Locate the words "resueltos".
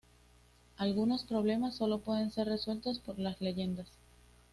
2.47-2.97